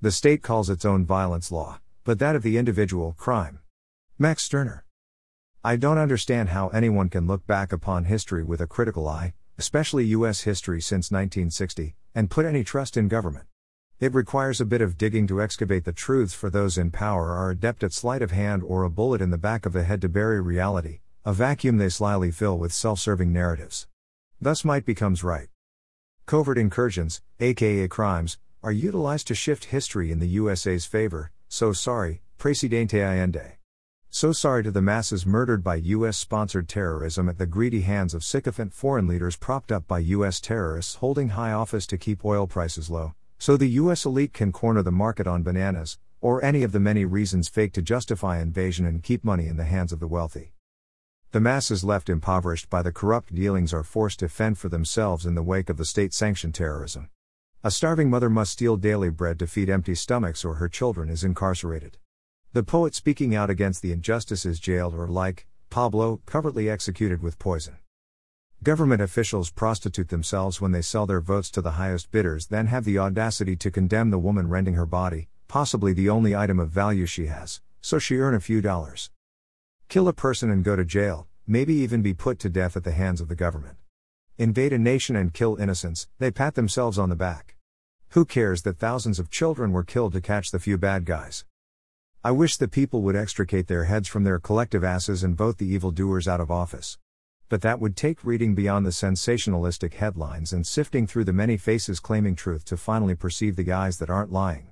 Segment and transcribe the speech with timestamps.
[0.00, 3.58] The state calls its own violence law, but that of the individual, crime.
[4.16, 4.84] Max Stirner.
[5.64, 10.04] I don't understand how anyone can look back upon history with a critical eye, especially
[10.04, 10.42] U.S.
[10.42, 13.46] history since 1960, and put any trust in government.
[13.98, 17.50] It requires a bit of digging to excavate the truths for those in power are
[17.50, 20.08] adept at sleight of hand or a bullet in the back of the head to
[20.08, 23.88] bury reality, a vacuum they slyly fill with self serving narratives.
[24.40, 25.48] Thus, might becomes right.
[26.24, 32.22] Covert incursions, aka crimes, are utilized to shift history in the USA's favor, so sorry,
[32.38, 33.58] Presidente Allende.
[34.10, 38.24] So sorry to the masses murdered by US sponsored terrorism at the greedy hands of
[38.24, 42.90] sycophant foreign leaders propped up by US terrorists holding high office to keep oil prices
[42.90, 46.80] low, so the US elite can corner the market on bananas, or any of the
[46.80, 50.52] many reasons fake to justify invasion and keep money in the hands of the wealthy.
[51.30, 55.34] The masses left impoverished by the corrupt dealings are forced to fend for themselves in
[55.34, 57.10] the wake of the state sanctioned terrorism.
[57.64, 61.24] A starving mother must steal daily bread to feed empty stomachs or her children is
[61.24, 61.98] incarcerated.
[62.52, 67.38] The poet speaking out against the injustice is jailed or, like Pablo, covertly executed with
[67.38, 67.78] poison.
[68.62, 72.84] Government officials prostitute themselves when they sell their votes to the highest bidders, then have
[72.84, 77.06] the audacity to condemn the woman rending her body, possibly the only item of value
[77.06, 79.10] she has, so she earn a few dollars
[79.88, 82.92] kill a person and go to jail, maybe even be put to death at the
[82.92, 83.78] hands of the government.
[84.40, 87.56] Invade a nation and kill innocents, they pat themselves on the back.
[88.10, 91.44] Who cares that thousands of children were killed to catch the few bad guys?
[92.22, 95.66] I wish the people would extricate their heads from their collective asses and vote the
[95.66, 96.98] evildoers out of office.
[97.48, 101.98] But that would take reading beyond the sensationalistic headlines and sifting through the many faces
[101.98, 104.68] claiming truth to finally perceive the guys that aren't lying.